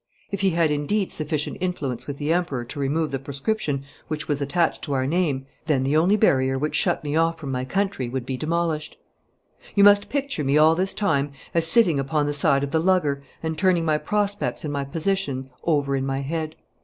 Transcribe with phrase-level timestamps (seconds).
[0.31, 4.41] If he had indeed sufficient influence with the Emperor to remove the proscription which was
[4.41, 8.09] attached to our name, then the only barrier which shut me off from my country
[8.09, 8.97] would be demolished.
[9.75, 13.21] You must picture me all this time as sitting upon the side of the lugger
[13.43, 16.55] and turning my prospects and my position over in my head.